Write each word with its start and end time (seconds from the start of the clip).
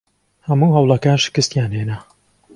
هەموو 0.47 0.75
هەوڵەکان 0.75 1.17
شکستیان 1.25 1.71
هێنا. 1.77 1.97